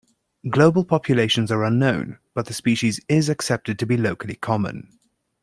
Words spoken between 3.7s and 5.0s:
to be locally common.